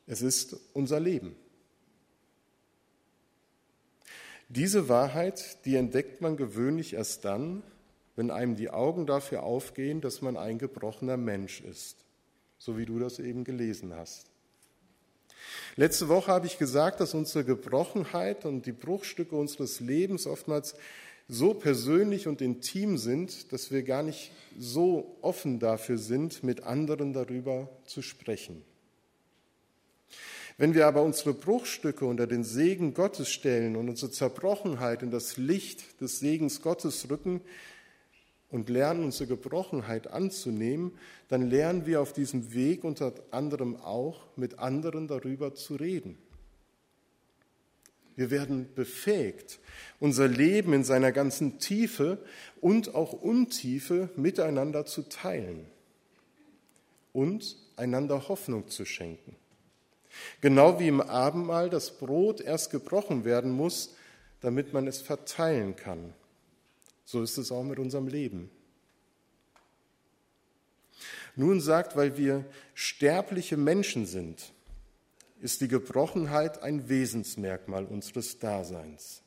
Es 0.05 0.21
ist 0.21 0.57
unser 0.73 0.99
Leben. 0.99 1.37
Diese 4.55 4.87
Wahrheit, 4.87 5.65
die 5.65 5.75
entdeckt 5.75 6.21
man 6.21 6.37
gewöhnlich 6.37 6.93
erst 6.93 7.25
dann, 7.25 7.63
wenn 8.15 8.29
einem 8.29 8.55
die 8.55 8.69
Augen 8.69 9.07
dafür 9.07 9.41
aufgehen, 9.41 9.99
dass 9.99 10.21
man 10.21 10.37
ein 10.37 10.59
gebrochener 10.59 11.17
Mensch 11.17 11.61
ist, 11.61 12.05
so 12.59 12.77
wie 12.77 12.85
du 12.85 12.99
das 12.99 13.17
eben 13.17 13.45
gelesen 13.45 13.95
hast. 13.95 14.27
Letzte 15.75 16.07
Woche 16.07 16.31
habe 16.31 16.45
ich 16.45 16.59
gesagt, 16.59 16.99
dass 16.99 17.15
unsere 17.15 17.43
Gebrochenheit 17.43 18.45
und 18.45 18.67
die 18.67 18.73
Bruchstücke 18.73 19.35
unseres 19.35 19.79
Lebens 19.79 20.27
oftmals 20.27 20.75
so 21.27 21.55
persönlich 21.55 22.27
und 22.27 22.39
intim 22.39 22.99
sind, 22.99 23.51
dass 23.53 23.71
wir 23.71 23.81
gar 23.81 24.03
nicht 24.03 24.31
so 24.59 25.17
offen 25.21 25.57
dafür 25.57 25.97
sind, 25.97 26.43
mit 26.43 26.61
anderen 26.61 27.11
darüber 27.11 27.69
zu 27.85 28.03
sprechen. 28.03 28.63
Wenn 30.57 30.75
wir 30.75 30.85
aber 30.85 31.01
unsere 31.01 31.33
Bruchstücke 31.33 32.05
unter 32.05 32.27
den 32.27 32.43
Segen 32.43 32.93
Gottes 32.93 33.29
stellen 33.29 33.75
und 33.75 33.89
unsere 33.89 34.11
Zerbrochenheit 34.11 35.01
in 35.01 35.09
das 35.09 35.37
Licht 35.37 35.99
des 35.99 36.19
Segens 36.19 36.61
Gottes 36.61 37.09
rücken 37.09 37.41
und 38.51 38.69
lernen 38.69 39.03
unsere 39.03 39.27
Gebrochenheit 39.27 40.07
anzunehmen, 40.07 40.91
dann 41.27 41.49
lernen 41.49 41.87
wir 41.87 42.01
auf 42.01 42.13
diesem 42.13 42.53
Weg 42.53 42.83
unter 42.83 43.13
anderem 43.31 43.77
auch 43.77 44.27
mit 44.35 44.59
anderen 44.59 45.07
darüber 45.07 45.55
zu 45.55 45.75
reden. 45.75 46.17
Wir 48.15 48.29
werden 48.29 48.67
befähigt, 48.75 49.59
unser 49.99 50.27
Leben 50.27 50.73
in 50.73 50.83
seiner 50.83 51.11
ganzen 51.11 51.57
Tiefe 51.57 52.19
und 52.61 52.93
auch 52.93 53.13
Untiefe 53.13 54.09
miteinander 54.15 54.85
zu 54.85 55.09
teilen 55.09 55.65
und 57.11 57.57
einander 57.75 58.27
Hoffnung 58.27 58.67
zu 58.67 58.85
schenken. 58.85 59.35
Genau 60.41 60.79
wie 60.79 60.87
im 60.87 61.01
Abendmahl 61.01 61.69
das 61.69 61.97
Brot 61.97 62.41
erst 62.41 62.71
gebrochen 62.71 63.25
werden 63.25 63.51
muss, 63.51 63.95
damit 64.41 64.73
man 64.73 64.87
es 64.87 65.01
verteilen 65.01 65.75
kann. 65.75 66.13
So 67.05 67.21
ist 67.21 67.37
es 67.37 67.51
auch 67.51 67.63
mit 67.63 67.79
unserem 67.79 68.07
Leben. 68.07 68.49
Nun 71.35 71.61
sagt, 71.61 71.95
weil 71.95 72.17
wir 72.17 72.45
sterbliche 72.73 73.57
Menschen 73.57 74.05
sind, 74.05 74.53
ist 75.41 75.61
die 75.61 75.67
Gebrochenheit 75.67 76.61
ein 76.61 76.89
Wesensmerkmal 76.89 77.85
unseres 77.85 78.39
Daseins. 78.39 79.21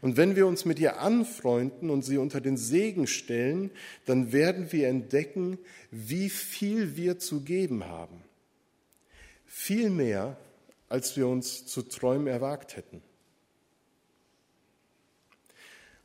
Und 0.00 0.16
wenn 0.16 0.34
wir 0.34 0.46
uns 0.46 0.64
mit 0.64 0.78
ihr 0.78 1.00
anfreunden 1.00 1.90
und 1.90 2.02
sie 2.02 2.18
unter 2.18 2.40
den 2.40 2.56
Segen 2.56 3.06
stellen, 3.06 3.70
dann 4.06 4.32
werden 4.32 4.72
wir 4.72 4.88
entdecken, 4.88 5.58
wie 5.90 6.30
viel 6.30 6.96
wir 6.96 7.18
zu 7.18 7.42
geben 7.42 7.84
haben. 7.84 8.24
Viel 9.48 9.90
mehr, 9.90 10.36
als 10.88 11.16
wir 11.16 11.26
uns 11.26 11.66
zu 11.66 11.82
träumen 11.82 12.28
erwagt 12.28 12.76
hätten. 12.76 13.02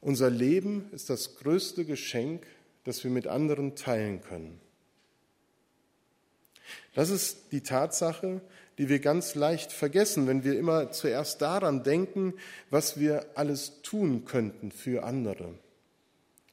Unser 0.02 0.30
Leben 0.30 0.90
ist 0.92 1.10
das 1.10 1.36
größte 1.36 1.86
Geschenk, 1.86 2.46
das 2.84 3.04
wir 3.04 3.12
mit 3.12 3.28
anderen 3.28 3.76
teilen 3.76 4.22
können. 4.22 4.60
Das 6.94 7.10
ist 7.10 7.52
die 7.52 7.62
Tatsache, 7.62 8.42
die 8.78 8.90
wir 8.90 9.00
ganz 9.00 9.36
leicht 9.36 9.72
vergessen, 9.72 10.28
wenn 10.28 10.44
wir 10.44 10.58
immer 10.58 10.92
zuerst 10.92 11.42
daran 11.42 11.84
denken, 11.84 12.34
was 12.70 13.00
wir 13.00 13.26
alles 13.36 13.82
tun 13.82 14.26
könnten 14.26 14.72
für 14.72 15.04
andere. 15.04 15.54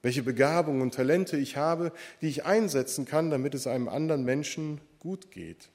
Welche 0.02 0.22
Begabungen 0.22 0.82
und 0.82 0.94
Talente 0.94 1.36
ich 1.36 1.56
habe, 1.56 1.92
die 2.20 2.28
ich 2.28 2.44
einsetzen 2.44 3.04
kann, 3.04 3.30
damit 3.30 3.54
es 3.54 3.66
einem 3.66 3.88
anderen 3.88 4.24
Menschen 4.24 4.80
gut 4.98 5.30
geht. 5.30 5.70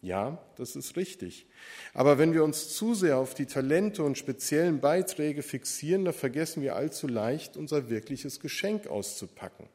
Ja, 0.00 0.38
das 0.56 0.76
ist 0.76 0.96
richtig. 0.96 1.46
Aber 1.92 2.18
wenn 2.18 2.32
wir 2.32 2.44
uns 2.44 2.74
zu 2.74 2.94
sehr 2.94 3.18
auf 3.18 3.34
die 3.34 3.46
Talente 3.46 4.04
und 4.04 4.16
speziellen 4.16 4.80
Beiträge 4.80 5.42
fixieren, 5.42 6.04
dann 6.04 6.14
vergessen 6.14 6.62
wir 6.62 6.76
allzu 6.76 7.08
leicht, 7.08 7.56
unser 7.56 7.90
wirkliches 7.90 8.38
Geschenk 8.38 8.86
auszupacken. 8.86 9.66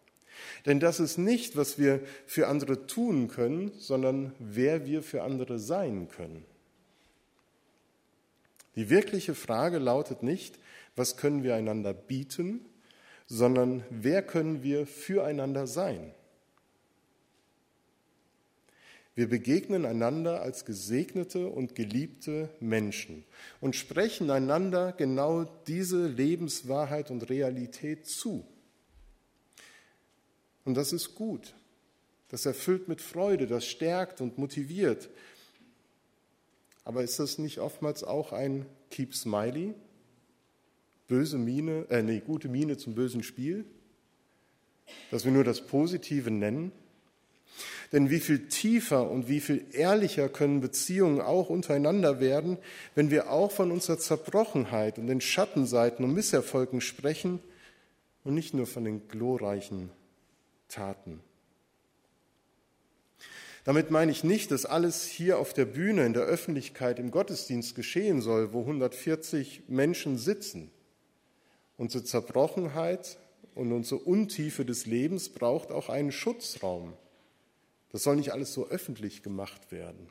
Denn 0.65 0.79
das 0.79 0.99
ist 0.99 1.17
nicht, 1.17 1.57
was 1.57 1.77
wir 1.77 1.99
für 2.25 2.47
andere 2.47 2.87
tun 2.87 3.27
können, 3.27 3.71
sondern 3.77 4.33
wer 4.39 4.85
wir 4.85 5.03
für 5.03 5.23
andere 5.23 5.59
sein 5.59 6.07
können. 6.07 6.45
Die 8.75 8.89
wirkliche 8.89 9.35
Frage 9.35 9.77
lautet 9.77 10.23
nicht, 10.23 10.57
was 10.95 11.17
können 11.17 11.43
wir 11.43 11.55
einander 11.55 11.93
bieten, 11.93 12.65
sondern 13.27 13.83
wer 13.89 14.21
können 14.21 14.63
wir 14.63 14.87
füreinander 14.87 15.67
sein. 15.67 16.13
Wir 19.15 19.29
begegnen 19.29 19.85
einander 19.85 20.41
als 20.41 20.65
gesegnete 20.65 21.47
und 21.47 21.75
geliebte 21.75 22.49
Menschen 22.59 23.23
und 23.61 23.75
sprechen 23.75 24.31
einander 24.31 24.91
genau 24.91 25.43
diese 25.67 26.07
Lebenswahrheit 26.07 27.11
und 27.11 27.29
Realität 27.29 28.07
zu. 28.07 28.43
Und 30.65 30.75
das 30.75 30.93
ist 30.93 31.13
gut. 31.13 31.53
Das 32.29 32.47
erfüllt 32.47 32.87
mit 32.87 33.01
Freude, 33.01 33.45
das 33.45 33.67
stärkt 33.67 34.19
und 34.19 34.39
motiviert. 34.39 35.09
Aber 36.83 37.03
ist 37.03 37.19
das 37.19 37.37
nicht 37.37 37.59
oftmals 37.59 38.03
auch 38.03 38.31
ein 38.33 38.65
Keep 38.89 39.13
Smiley? 39.13 39.75
Böse 41.07 41.37
Miene, 41.37 41.85
äh, 41.89 42.01
nee, 42.01 42.19
gute 42.19 42.49
Miene 42.49 42.77
zum 42.77 42.95
bösen 42.95 43.21
Spiel? 43.21 43.65
Dass 45.11 45.25
wir 45.25 45.31
nur 45.31 45.43
das 45.43 45.61
Positive 45.67 46.31
nennen? 46.31 46.71
Denn 47.91 48.09
wie 48.09 48.19
viel 48.19 48.47
tiefer 48.47 49.09
und 49.09 49.27
wie 49.29 49.39
viel 49.39 49.65
ehrlicher 49.71 50.27
können 50.27 50.61
Beziehungen 50.61 51.21
auch 51.21 51.49
untereinander 51.49 52.19
werden, 52.19 52.57
wenn 52.95 53.11
wir 53.11 53.29
auch 53.29 53.51
von 53.51 53.71
unserer 53.71 53.99
Zerbrochenheit 53.99 54.97
und 54.97 55.07
den 55.07 55.21
Schattenseiten 55.21 56.03
und 56.03 56.13
Misserfolgen 56.13 56.81
sprechen 56.81 57.39
und 58.23 58.33
nicht 58.33 58.53
nur 58.53 58.65
von 58.65 58.83
den 58.83 59.07
glorreichen 59.07 59.91
Taten. 60.67 61.19
Damit 63.63 63.91
meine 63.91 64.11
ich 64.11 64.23
nicht, 64.23 64.51
dass 64.51 64.65
alles 64.65 65.05
hier 65.05 65.39
auf 65.39 65.53
der 65.53 65.65
Bühne 65.65 66.05
in 66.05 66.13
der 66.13 66.23
Öffentlichkeit 66.23 66.99
im 66.99 67.11
Gottesdienst 67.11 67.75
geschehen 67.75 68.21
soll, 68.21 68.51
wo 68.53 68.61
140 68.61 69.63
Menschen 69.69 70.17
sitzen. 70.17 70.69
Unsere 71.77 72.03
Zerbrochenheit 72.03 73.17
und 73.55 73.71
unsere 73.71 74.01
Untiefe 74.01 74.65
des 74.65 74.85
Lebens 74.85 75.29
braucht 75.29 75.71
auch 75.71 75.89
einen 75.89 76.11
Schutzraum. 76.11 76.93
Das 77.93 78.03
soll 78.03 78.17
nicht 78.17 78.33
alles 78.33 78.51
so 78.51 78.67
öffentlich 78.67 79.23
gemacht 79.23 79.71
werden. 79.71 80.09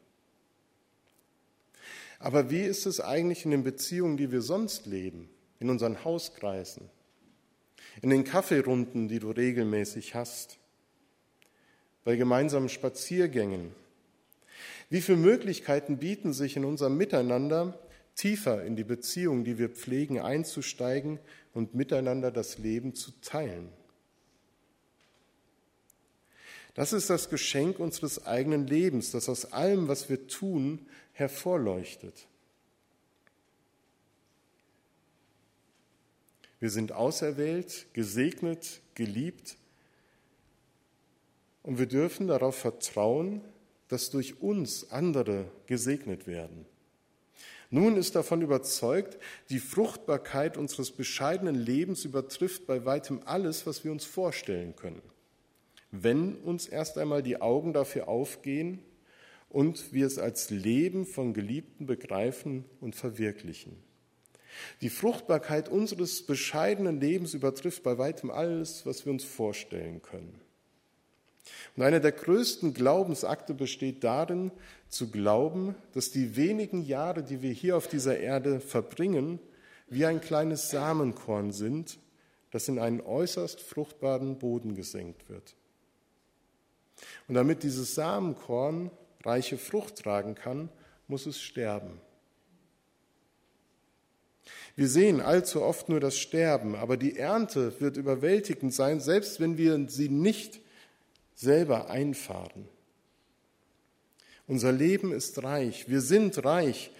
Aber 2.18 2.48
wie 2.48 2.62
ist 2.62 2.86
es 2.86 3.00
eigentlich 3.00 3.44
in 3.44 3.50
den 3.50 3.64
Beziehungen, 3.64 4.16
die 4.16 4.32
wir 4.32 4.40
sonst 4.40 4.86
leben, 4.86 5.28
in 5.58 5.68
unseren 5.68 6.04
Hauskreisen, 6.04 6.88
in 8.00 8.10
den 8.10 8.24
Kaffeerunden, 8.24 9.08
die 9.08 9.18
du 9.18 9.30
regelmäßig 9.30 10.14
hast, 10.14 10.58
bei 12.04 12.16
gemeinsamen 12.16 12.68
Spaziergängen. 12.68 13.72
Wie 14.88 15.00
viele 15.00 15.18
Möglichkeiten 15.18 15.98
bieten 15.98 16.32
sich 16.32 16.56
in 16.56 16.64
unserem 16.64 16.96
Miteinander, 16.96 17.78
tiefer 18.14 18.64
in 18.64 18.76
die 18.76 18.84
Beziehung, 18.84 19.44
die 19.44 19.58
wir 19.58 19.68
pflegen, 19.68 20.20
einzusteigen 20.20 21.18
und 21.54 21.74
miteinander 21.74 22.30
das 22.30 22.58
Leben 22.58 22.94
zu 22.94 23.12
teilen. 23.20 23.68
Das 26.74 26.92
ist 26.92 27.10
das 27.10 27.28
Geschenk 27.28 27.78
unseres 27.78 28.26
eigenen 28.26 28.66
Lebens, 28.66 29.10
das 29.10 29.28
aus 29.28 29.52
allem, 29.52 29.88
was 29.88 30.08
wir 30.08 30.26
tun, 30.26 30.86
hervorleuchtet. 31.12 32.26
Wir 36.60 36.70
sind 36.70 36.92
auserwählt, 36.92 37.86
gesegnet, 37.92 38.80
geliebt 38.94 39.56
und 41.62 41.78
wir 41.78 41.86
dürfen 41.86 42.28
darauf 42.28 42.56
vertrauen, 42.56 43.42
dass 43.88 44.10
durch 44.10 44.40
uns 44.40 44.90
andere 44.90 45.50
gesegnet 45.66 46.26
werden. 46.26 46.64
Nun 47.68 47.96
ist 47.96 48.14
davon 48.14 48.42
überzeugt, 48.42 49.18
die 49.50 49.58
Fruchtbarkeit 49.58 50.56
unseres 50.56 50.90
bescheidenen 50.90 51.54
Lebens 51.54 52.04
übertrifft 52.04 52.66
bei 52.66 52.84
weitem 52.84 53.20
alles, 53.24 53.66
was 53.66 53.82
wir 53.82 53.90
uns 53.92 54.04
vorstellen 54.04 54.76
können. 54.76 55.02
Wenn 55.92 56.36
uns 56.36 56.66
erst 56.66 56.98
einmal 56.98 57.22
die 57.22 57.40
Augen 57.40 57.72
dafür 57.72 58.08
aufgehen 58.08 58.80
und 59.50 59.92
wir 59.92 60.06
es 60.06 60.18
als 60.18 60.50
Leben 60.50 61.04
von 61.04 61.34
Geliebten 61.34 61.86
begreifen 61.86 62.64
und 62.80 62.96
verwirklichen. 62.96 63.76
Die 64.80 64.90
Fruchtbarkeit 64.90 65.68
unseres 65.68 66.22
bescheidenen 66.22 67.00
Lebens 67.00 67.34
übertrifft 67.34 67.82
bei 67.82 67.98
weitem 67.98 68.30
alles, 68.30 68.84
was 68.86 69.04
wir 69.04 69.12
uns 69.12 69.24
vorstellen 69.24 70.02
können. 70.02 70.40
Und 71.76 71.82
einer 71.82 72.00
der 72.00 72.12
größten 72.12 72.74
Glaubensakte 72.74 73.54
besteht 73.54 74.04
darin, 74.04 74.50
zu 74.88 75.10
glauben, 75.10 75.74
dass 75.92 76.10
die 76.10 76.36
wenigen 76.36 76.82
Jahre, 76.82 77.22
die 77.22 77.42
wir 77.42 77.52
hier 77.52 77.76
auf 77.76 77.88
dieser 77.88 78.18
Erde 78.18 78.60
verbringen, 78.60 79.38
wie 79.88 80.06
ein 80.06 80.20
kleines 80.20 80.70
Samenkorn 80.70 81.52
sind, 81.52 81.98
das 82.50 82.68
in 82.68 82.78
einen 82.78 83.00
äußerst 83.00 83.60
fruchtbaren 83.60 84.38
Boden 84.38 84.74
gesenkt 84.74 85.28
wird. 85.28 85.56
Und 87.28 87.34
damit 87.34 87.62
dieses 87.62 87.94
Samenkorn 87.94 88.90
reiche 89.24 89.58
Frucht 89.58 89.96
tragen 89.96 90.34
kann, 90.34 90.68
muss 91.08 91.26
es 91.26 91.40
sterben. 91.40 92.00
Wir 94.74 94.88
sehen 94.88 95.20
allzu 95.20 95.62
oft 95.62 95.88
nur 95.88 96.00
das 96.00 96.16
Sterben, 96.16 96.74
aber 96.74 96.96
die 96.96 97.16
Ernte 97.16 97.78
wird 97.80 97.96
überwältigend 97.96 98.72
sein, 98.72 99.00
selbst 99.00 99.38
wenn 99.38 99.58
wir 99.58 99.88
sie 99.88 100.08
nicht 100.08 100.60
selber 101.34 101.90
einfahren. 101.90 102.68
Unser 104.46 104.72
Leben 104.72 105.12
ist 105.12 105.42
reich, 105.42 105.88
wir 105.88 106.00
sind 106.00 106.44
reich 106.44 106.90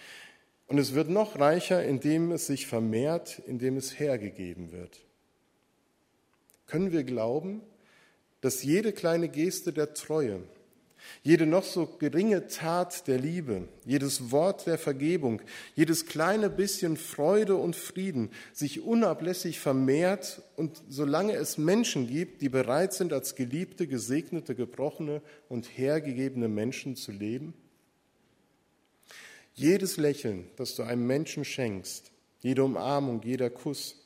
und 0.67 0.77
es 0.77 0.93
wird 0.93 1.09
noch 1.09 1.39
reicher, 1.39 1.83
indem 1.83 2.31
es 2.31 2.47
sich 2.47 2.67
vermehrt, 2.67 3.41
indem 3.47 3.77
es 3.77 3.99
hergegeben 3.99 4.71
wird. 4.71 5.05
Können 6.67 6.91
wir 6.91 7.03
glauben, 7.03 7.61
dass 8.43 8.61
jede 8.61 8.91
kleine 8.91 9.29
Geste 9.29 9.71
der 9.71 9.93
Treue, 9.93 10.41
Jede 11.21 11.45
noch 11.45 11.63
so 11.63 11.85
geringe 11.85 12.47
Tat 12.47 13.07
der 13.07 13.19
Liebe, 13.19 13.67
jedes 13.85 14.31
Wort 14.31 14.67
der 14.67 14.77
Vergebung, 14.77 15.41
jedes 15.75 16.05
kleine 16.05 16.49
bisschen 16.49 16.97
Freude 16.97 17.55
und 17.55 17.75
Frieden 17.75 18.29
sich 18.53 18.81
unablässig 18.81 19.59
vermehrt 19.59 20.41
und 20.55 20.81
solange 20.89 21.33
es 21.33 21.57
Menschen 21.57 22.07
gibt, 22.07 22.41
die 22.41 22.49
bereit 22.49 22.93
sind, 22.93 23.13
als 23.13 23.35
geliebte, 23.35 23.87
gesegnete, 23.87 24.55
gebrochene 24.55 25.21
und 25.49 25.77
hergegebene 25.77 26.47
Menschen 26.47 26.95
zu 26.95 27.11
leben? 27.11 27.53
Jedes 29.55 29.97
Lächeln, 29.97 30.47
das 30.55 30.75
du 30.75 30.83
einem 30.83 31.05
Menschen 31.05 31.45
schenkst, 31.45 32.11
jede 32.41 32.63
Umarmung, 32.63 33.21
jeder 33.23 33.49
Kuss, 33.49 33.97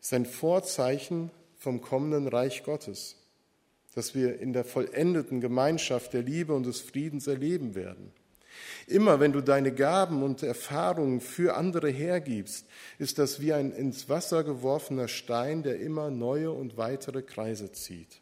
ist 0.00 0.14
ein 0.14 0.26
Vorzeichen 0.26 1.30
vom 1.66 1.80
kommenden 1.80 2.28
Reich 2.28 2.64
Gottes 2.64 3.16
das 3.96 4.14
wir 4.14 4.38
in 4.40 4.52
der 4.52 4.66
vollendeten 4.66 5.40
Gemeinschaft 5.40 6.12
der 6.12 6.22
Liebe 6.22 6.52
und 6.52 6.66
des 6.66 6.80
Friedens 6.80 7.26
erleben 7.26 7.74
werden. 7.74 8.12
Immer 8.86 9.20
wenn 9.20 9.32
du 9.32 9.40
deine 9.40 9.72
Gaben 9.72 10.22
und 10.22 10.42
Erfahrungen 10.42 11.22
für 11.22 11.56
andere 11.56 11.88
hergibst, 11.88 12.66
ist 12.98 13.18
das 13.18 13.40
wie 13.40 13.54
ein 13.54 13.72
ins 13.72 14.10
Wasser 14.10 14.44
geworfener 14.44 15.08
Stein, 15.08 15.62
der 15.62 15.80
immer 15.80 16.10
neue 16.10 16.52
und 16.52 16.76
weitere 16.76 17.22
Kreise 17.22 17.72
zieht. 17.72 18.20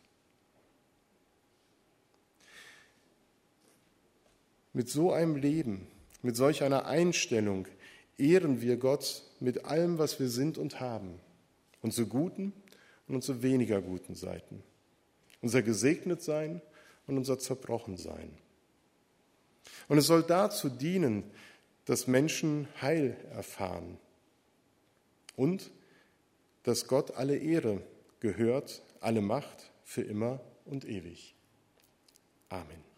Mit 4.72 4.88
so 4.88 5.12
einem 5.12 5.34
Leben, 5.34 5.88
mit 6.22 6.36
solch 6.36 6.62
einer 6.62 6.86
Einstellung 6.86 7.66
ehren 8.16 8.60
wir 8.60 8.76
Gott 8.76 9.24
mit 9.40 9.64
allem, 9.64 9.98
was 9.98 10.20
wir 10.20 10.28
sind 10.28 10.56
und 10.56 10.78
haben, 10.78 11.18
unsere 11.82 12.06
guten 12.06 12.52
und 13.08 13.16
unsere 13.16 13.42
weniger 13.42 13.80
guten 13.80 14.14
Seiten 14.14 14.62
unser 15.44 15.62
gesegnet 15.62 16.22
sein 16.22 16.62
und 17.06 17.18
unser 17.18 17.38
zerbrochen 17.38 17.98
sein. 17.98 18.30
Und 19.88 19.98
es 19.98 20.06
soll 20.06 20.22
dazu 20.22 20.70
dienen, 20.70 21.22
dass 21.84 22.06
Menschen 22.06 22.66
Heil 22.80 23.14
erfahren 23.30 23.98
und 25.36 25.70
dass 26.62 26.88
Gott 26.88 27.10
alle 27.10 27.36
Ehre 27.36 27.82
gehört, 28.20 28.82
alle 29.00 29.20
Macht 29.20 29.70
für 29.84 30.00
immer 30.00 30.40
und 30.64 30.86
ewig. 30.86 31.34
Amen. 32.48 32.93